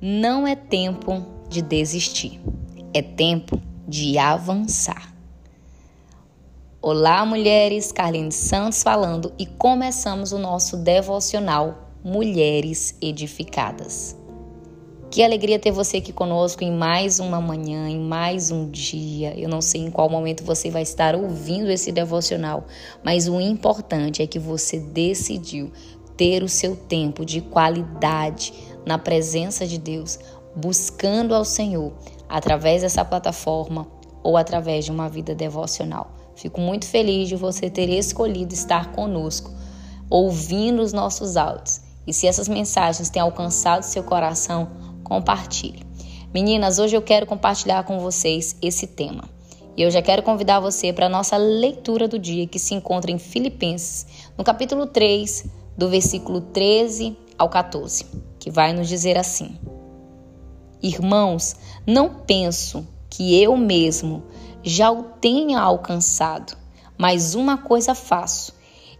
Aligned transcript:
Não 0.00 0.46
é 0.46 0.54
tempo 0.54 1.26
de 1.48 1.60
desistir, 1.60 2.40
é 2.94 3.02
tempo 3.02 3.60
de 3.84 4.16
avançar. 4.16 5.12
Olá, 6.80 7.26
mulheres, 7.26 7.90
Carline 7.90 8.30
Santos 8.30 8.80
falando 8.80 9.32
e 9.36 9.44
começamos 9.44 10.30
o 10.30 10.38
nosso 10.38 10.76
devocional 10.76 11.90
Mulheres 12.04 12.96
Edificadas. 13.02 14.16
Que 15.10 15.24
alegria 15.24 15.58
ter 15.58 15.72
você 15.72 15.96
aqui 15.96 16.12
conosco 16.12 16.62
em 16.62 16.70
mais 16.70 17.18
uma 17.18 17.40
manhã, 17.40 17.88
em 17.88 17.98
mais 17.98 18.52
um 18.52 18.70
dia. 18.70 19.34
Eu 19.36 19.48
não 19.48 19.60
sei 19.60 19.80
em 19.80 19.90
qual 19.90 20.08
momento 20.08 20.44
você 20.44 20.70
vai 20.70 20.82
estar 20.82 21.16
ouvindo 21.16 21.72
esse 21.72 21.90
devocional, 21.90 22.68
mas 23.02 23.26
o 23.26 23.40
importante 23.40 24.22
é 24.22 24.28
que 24.28 24.38
você 24.38 24.78
decidiu 24.78 25.72
ter 26.16 26.44
o 26.44 26.48
seu 26.48 26.76
tempo 26.76 27.24
de 27.24 27.40
qualidade 27.40 28.52
na 28.88 28.96
presença 28.96 29.66
de 29.66 29.76
Deus, 29.76 30.18
buscando 30.56 31.34
ao 31.34 31.44
Senhor 31.44 31.92
através 32.26 32.80
dessa 32.80 33.04
plataforma 33.04 33.86
ou 34.22 34.34
através 34.34 34.86
de 34.86 34.90
uma 34.90 35.10
vida 35.10 35.34
devocional. 35.34 36.16
Fico 36.34 36.58
muito 36.58 36.86
feliz 36.86 37.28
de 37.28 37.36
você 37.36 37.68
ter 37.68 37.90
escolhido 37.90 38.54
estar 38.54 38.92
conosco, 38.92 39.52
ouvindo 40.08 40.80
os 40.80 40.94
nossos 40.94 41.36
áudios. 41.36 41.82
E 42.06 42.14
se 42.14 42.26
essas 42.26 42.48
mensagens 42.48 43.10
têm 43.10 43.20
alcançado 43.20 43.82
seu 43.82 44.02
coração, 44.02 44.70
compartilhe. 45.04 45.82
Meninas, 46.32 46.78
hoje 46.78 46.96
eu 46.96 47.02
quero 47.02 47.26
compartilhar 47.26 47.84
com 47.84 47.98
vocês 47.98 48.56
esse 48.62 48.86
tema. 48.86 49.24
E 49.76 49.82
eu 49.82 49.90
já 49.90 50.00
quero 50.00 50.22
convidar 50.22 50.60
você 50.60 50.94
para 50.94 51.06
a 51.06 51.10
nossa 51.10 51.36
leitura 51.36 52.08
do 52.08 52.18
dia, 52.18 52.46
que 52.46 52.58
se 52.58 52.74
encontra 52.74 53.10
em 53.10 53.18
Filipenses, 53.18 54.06
no 54.36 54.42
capítulo 54.42 54.86
3, 54.86 55.44
do 55.76 55.90
versículo 55.90 56.40
13 56.40 57.16
ao 57.36 57.50
14, 57.50 58.27
que 58.48 58.50
vai 58.50 58.72
nos 58.72 58.88
dizer 58.88 59.18
assim: 59.18 59.58
Irmãos, 60.82 61.54
não 61.86 62.08
penso 62.26 62.88
que 63.10 63.40
eu 63.42 63.54
mesmo 63.58 64.24
já 64.62 64.90
o 64.90 65.02
tenha 65.02 65.60
alcançado, 65.60 66.56
mas 66.96 67.34
uma 67.34 67.58
coisa 67.58 67.94
faço, 67.94 68.54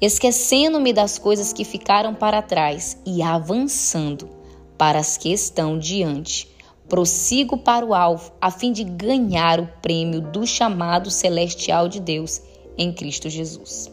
esquecendo-me 0.00 0.94
das 0.94 1.18
coisas 1.18 1.52
que 1.52 1.62
ficaram 1.62 2.14
para 2.14 2.40
trás 2.40 2.96
e 3.04 3.22
avançando 3.22 4.30
para 4.78 4.98
as 4.98 5.18
que 5.18 5.30
estão 5.30 5.78
diante. 5.78 6.50
Prossigo 6.88 7.58
para 7.58 7.84
o 7.84 7.94
alvo, 7.94 8.32
a 8.40 8.50
fim 8.50 8.72
de 8.72 8.84
ganhar 8.84 9.60
o 9.60 9.66
prêmio 9.82 10.20
do 10.20 10.46
chamado 10.46 11.10
celestial 11.10 11.88
de 11.88 12.00
Deus 12.00 12.40
em 12.78 12.92
Cristo 12.92 13.28
Jesus. 13.28 13.90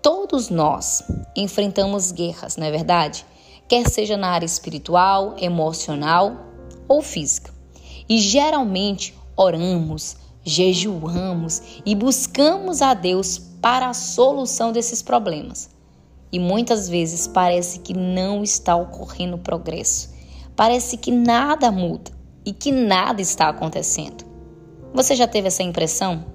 Todos 0.00 0.48
nós 0.50 1.04
enfrentamos 1.36 2.10
guerras, 2.10 2.56
não 2.56 2.66
é 2.66 2.70
verdade? 2.70 3.24
Quer 3.72 3.88
seja 3.88 4.18
na 4.18 4.28
área 4.28 4.44
espiritual, 4.44 5.34
emocional 5.38 6.44
ou 6.86 7.00
física. 7.00 7.50
E 8.06 8.18
geralmente 8.18 9.18
oramos, 9.34 10.14
jejuamos 10.44 11.80
e 11.86 11.94
buscamos 11.94 12.82
a 12.82 12.92
Deus 12.92 13.38
para 13.38 13.88
a 13.88 13.94
solução 13.94 14.72
desses 14.72 15.00
problemas 15.00 15.70
e 16.30 16.38
muitas 16.38 16.86
vezes 16.86 17.26
parece 17.26 17.78
que 17.78 17.94
não 17.94 18.42
está 18.42 18.76
ocorrendo 18.76 19.38
progresso. 19.38 20.12
Parece 20.54 20.98
que 20.98 21.10
nada 21.10 21.72
muda 21.72 22.10
e 22.44 22.52
que 22.52 22.70
nada 22.70 23.22
está 23.22 23.48
acontecendo. 23.48 24.22
Você 24.92 25.16
já 25.16 25.26
teve 25.26 25.48
essa 25.48 25.62
impressão? 25.62 26.26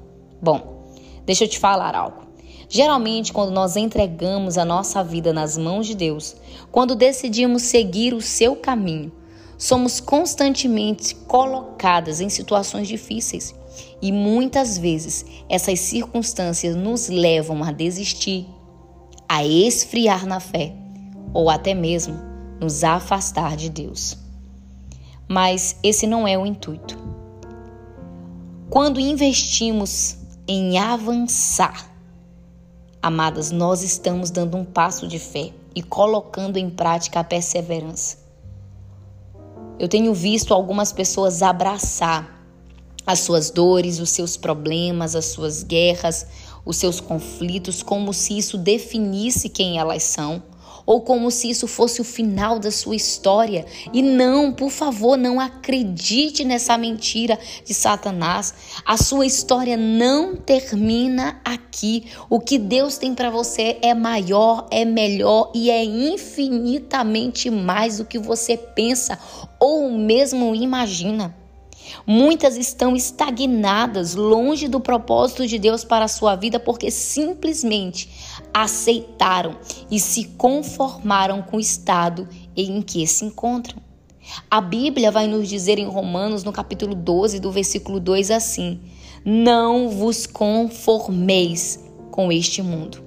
Bom, 0.42 0.92
deixa 1.24 1.44
eu 1.44 1.48
te 1.48 1.60
falar 1.60 1.94
algo. 1.94 2.27
Geralmente, 2.70 3.32
quando 3.32 3.52
nós 3.52 3.78
entregamos 3.78 4.58
a 4.58 4.66
nossa 4.66 5.04
vida 5.04 5.32
nas 5.32 5.58
mãos 5.58 5.88
de 5.88 5.96
Deus, 5.96 6.36
quando 6.72 6.96
decidimos 6.96 7.64
seguir 7.64 8.14
o 8.14 8.22
seu 8.22 8.56
caminho, 8.56 9.12
somos 9.58 10.00
constantemente 10.00 11.16
colocadas 11.16 12.20
em 12.20 12.30
situações 12.30 12.88
difíceis. 12.88 13.56
E 14.02 14.12
muitas 14.12 14.78
vezes 14.78 15.26
essas 15.48 15.80
circunstâncias 15.80 16.76
nos 16.76 17.08
levam 17.08 17.64
a 17.64 17.72
desistir, 17.72 18.48
a 19.28 19.46
esfriar 19.46 20.26
na 20.26 20.40
fé 20.40 20.74
ou 21.34 21.50
até 21.50 21.74
mesmo 21.74 22.20
nos 22.60 22.84
afastar 22.84 23.56
de 23.56 23.70
Deus. 23.70 24.18
Mas 25.28 25.78
esse 25.84 26.06
não 26.06 26.28
é 26.28 26.38
o 26.38 26.46
intuito. 26.46 26.98
Quando 28.70 29.00
investimos 29.00 30.18
em 30.48 30.78
avançar, 30.78 31.97
amadas, 33.02 33.52
nós 33.52 33.84
estamos 33.84 34.30
dando 34.30 34.58
um 34.58 34.66
passo 34.66 35.08
de 35.08 35.20
fé 35.20 35.52
e 35.76 35.82
colocando 35.82 36.58
em 36.58 36.70
prática 36.70 37.20
a 37.20 37.24
perseverança. 37.24 38.18
Eu 39.80 39.88
tenho 39.88 40.14
visto 40.14 40.54
algumas 40.54 40.92
pessoas 40.92 41.42
abraçar 41.42 42.44
as 43.06 43.20
suas 43.20 43.50
dores, 43.50 44.00
os 44.00 44.10
seus 44.10 44.36
problemas, 44.36 45.16
as 45.16 45.26
suas 45.26 45.64
guerras, 45.64 46.28
os 46.66 46.78
seus 46.78 47.00
conflitos 47.00 47.82
como 47.82 48.14
se 48.14 48.38
isso 48.38 48.58
definisse 48.58 49.48
quem 49.48 49.78
elas 49.80 50.04
são 50.04 50.44
ou 50.88 51.02
como 51.02 51.30
se 51.30 51.50
isso 51.50 51.68
fosse 51.68 52.00
o 52.00 52.06
final 52.06 52.58
da 52.58 52.72
sua 52.72 52.96
história. 52.96 53.66
E 53.94 54.02
não, 54.02 54.54
por 54.54 54.72
favor, 54.72 55.18
não 55.18 55.38
acredite 55.40 56.46
nessa 56.46 56.78
mentira 56.78 57.38
de 57.66 57.74
Satanás. 57.74 58.54
A 58.86 58.96
sua 58.96 59.26
história 59.26 59.76
não 59.76 60.38
termina 60.38 61.42
aqui. 61.44 62.06
O 62.30 62.40
que 62.40 62.58
Deus 62.58 62.98
tem 62.98 63.14
para 63.14 63.30
você 63.30 63.78
é 63.82 63.94
maior, 63.94 64.66
é 64.72 64.86
melhor 64.86 65.52
e 65.54 65.70
é 65.70 65.84
infinitamente 65.84 67.50
mais 67.50 67.98
do 67.98 68.06
que 68.06 68.18
você 68.18 68.56
pensa 68.56 69.20
ou 69.60 69.92
mesmo 69.92 70.56
imagina. 70.56 71.36
Muitas 72.06 72.58
estão 72.58 72.96
estagnadas, 72.96 74.16
longe 74.16 74.68
do 74.68 74.80
propósito 74.80 75.48
de 75.48 75.58
Deus 75.58 75.84
para 75.84 76.06
a 76.06 76.10
sua 76.10 76.36
vida, 76.36 76.60
porque 76.60 76.92
simplesmente 76.92 78.10
aceitaram 78.54 79.56
e 79.90 80.00
se 80.00 80.26
conformaram 80.38 81.42
com 81.42 81.58
o 81.58 81.62
estado 81.62 82.28
em 82.56 82.82
que 82.82 83.06
se 83.08 83.26
encontram. 83.26 83.82
A 84.52 84.60
Bíblia 84.60 85.12
vai 85.12 85.28
nos 85.28 85.48
dizer 85.48 85.80
em 85.80 85.88
Romanos, 85.88 86.44
no 86.44 86.52
capítulo 86.52 86.94
12, 86.94 87.40
do 87.40 87.52
versículo 87.52 88.00
2, 88.00 88.32
assim: 88.32 88.80
Não 89.24 89.90
vos 89.90 90.28
conformeis 90.28 91.80
com 92.12 92.32
este 92.32 92.62
mundo 92.62 93.07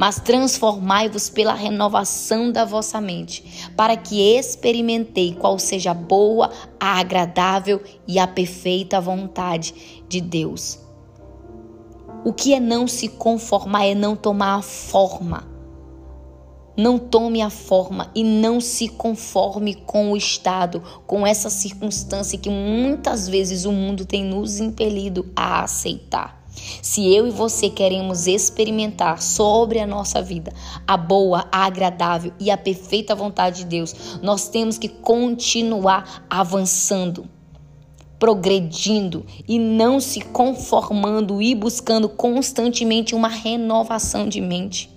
mas 0.00 0.18
transformai-vos 0.18 1.28
pela 1.28 1.52
renovação 1.52 2.50
da 2.50 2.64
vossa 2.64 3.02
mente, 3.02 3.68
para 3.76 3.98
que 3.98 4.18
experimentei 4.18 5.34
qual 5.34 5.58
seja 5.58 5.90
a 5.90 5.94
boa, 5.94 6.50
a 6.80 6.98
agradável 6.98 7.82
e 8.08 8.18
a 8.18 8.26
perfeita 8.26 8.98
vontade 8.98 10.02
de 10.08 10.22
Deus. 10.22 10.78
O 12.24 12.32
que 12.32 12.54
é 12.54 12.58
não 12.58 12.88
se 12.88 13.08
conformar 13.08 13.84
é 13.84 13.94
não 13.94 14.16
tomar 14.16 14.54
a 14.54 14.62
forma. 14.62 15.46
Não 16.74 16.98
tome 16.98 17.42
a 17.42 17.50
forma 17.50 18.10
e 18.14 18.24
não 18.24 18.58
se 18.58 18.88
conforme 18.88 19.74
com 19.74 20.12
o 20.12 20.16
estado, 20.16 20.82
com 21.06 21.26
essa 21.26 21.50
circunstância 21.50 22.38
que 22.38 22.48
muitas 22.48 23.28
vezes 23.28 23.66
o 23.66 23.72
mundo 23.72 24.06
tem 24.06 24.24
nos 24.24 24.60
impelido 24.60 25.30
a 25.36 25.62
aceitar. 25.62 26.39
Se 26.82 27.14
eu 27.14 27.26
e 27.26 27.30
você 27.30 27.70
queremos 27.70 28.26
experimentar 28.26 29.22
sobre 29.22 29.78
a 29.78 29.86
nossa 29.86 30.20
vida 30.20 30.52
a 30.86 30.96
boa, 30.96 31.46
a 31.52 31.64
agradável 31.64 32.32
e 32.40 32.50
a 32.50 32.56
perfeita 32.56 33.14
vontade 33.14 33.58
de 33.58 33.66
Deus, 33.66 33.94
nós 34.22 34.48
temos 34.48 34.76
que 34.76 34.88
continuar 34.88 36.24
avançando, 36.28 37.28
progredindo 38.18 39.24
e 39.46 39.58
não 39.58 40.00
se 40.00 40.20
conformando 40.20 41.40
e 41.40 41.54
buscando 41.54 42.08
constantemente 42.08 43.14
uma 43.14 43.28
renovação 43.28 44.28
de 44.28 44.40
mente. 44.40 44.90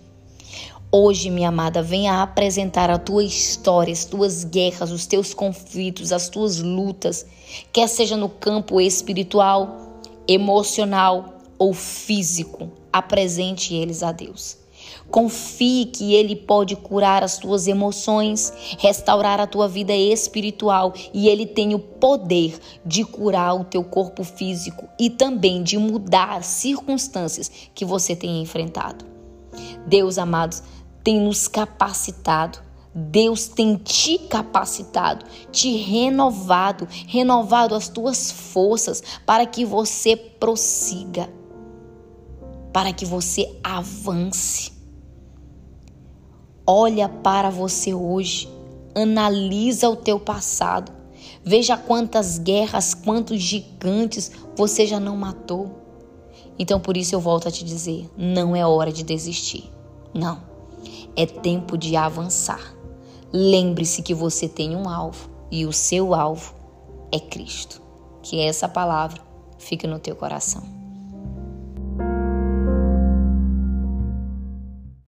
Hoje, 0.96 1.32
minha 1.32 1.50
amada, 1.50 1.82
venha 1.82 2.22
apresentar 2.22 2.92
a 2.92 3.00
tua 3.00 3.24
história, 3.24 3.92
as 3.92 4.06
tuas 4.06 4.44
guerras, 4.44 4.92
os 4.92 5.08
teus 5.08 5.34
conflitos, 5.34 6.12
as 6.12 6.30
tuas 6.30 6.60
lutas, 6.60 7.26
quer 7.72 7.88
seja 7.88 8.16
no 8.16 8.30
campo 8.30 8.80
espiritual, 8.80 10.02
emocional, 10.28 11.33
ou 11.64 11.74
físico, 11.74 12.70
apresente 12.92 13.74
eles 13.74 14.04
a 14.04 14.12
Deus. 14.12 14.58
Confie 15.10 15.86
que 15.86 16.14
Ele 16.14 16.36
pode 16.36 16.76
curar 16.76 17.24
as 17.24 17.38
tuas 17.38 17.68
emoções, 17.68 18.52
restaurar 18.78 19.40
a 19.40 19.48
tua 19.48 19.66
vida 19.66 19.96
espiritual 19.96 20.94
e 21.14 21.30
Ele 21.30 21.46
tem 21.46 21.74
o 21.74 21.80
poder 21.80 22.60
de 22.86 23.06
curar 23.06 23.56
o 23.56 23.64
teu 23.64 23.82
corpo 23.82 24.26
físico 24.26 24.90
e 25.00 25.10
também 25.10 25.64
de 25.64 25.78
mudar 25.78 26.44
circunstâncias 26.44 27.50
que 27.74 27.86
você 27.86 28.14
tem 28.14 28.42
enfrentado. 28.42 29.06
Deus, 29.88 30.18
amados, 30.18 30.62
tem 31.02 31.22
nos 31.22 31.48
capacitado. 31.48 32.60
Deus 32.94 33.48
tem 33.48 33.76
te 33.78 34.20
capacitado, 34.20 35.26
te 35.52 35.78
renovado, 35.78 36.88
renovado 37.08 37.74
as 37.74 37.88
tuas 37.88 38.30
forças 38.32 39.02
para 39.26 39.46
que 39.46 39.66
você 39.66 40.16
prossiga 40.16 41.28
para 42.74 42.92
que 42.92 43.06
você 43.06 43.56
avance. 43.64 44.74
Olha 46.66 47.08
para 47.08 47.50
você 47.52 47.94
hoje. 47.94 48.50
analisa 48.96 49.90
o 49.90 49.96
teu 49.96 50.20
passado. 50.20 50.92
Veja 51.44 51.76
quantas 51.76 52.38
guerras, 52.38 52.94
quantos 52.94 53.42
gigantes 53.42 54.32
você 54.56 54.86
já 54.86 55.00
não 55.00 55.18
matou. 55.18 55.80
Então 56.60 56.80
por 56.80 56.96
isso 56.96 57.16
eu 57.16 57.20
volto 57.20 57.48
a 57.48 57.52
te 57.52 57.66
dizer, 57.66 58.08
não 58.16 58.56
é 58.56 58.66
hora 58.66 58.92
de 58.92 59.04
desistir. 59.04 59.72
Não. 60.14 60.42
É 61.16 61.26
tempo 61.26 61.78
de 61.78 61.96
avançar. 61.96 62.76
Lembre-se 63.32 64.04
que 64.04 64.14
você 64.14 64.48
tem 64.48 64.76
um 64.76 64.88
alvo 64.88 65.30
e 65.50 65.66
o 65.66 65.74
seu 65.74 66.14
alvo 66.14 66.54
é 67.12 67.20
Cristo. 67.20 67.82
Que 68.22 68.40
essa 68.40 68.70
palavra 68.70 69.22
fique 69.58 69.88
no 69.88 69.98
teu 70.00 70.16
coração. 70.16 70.83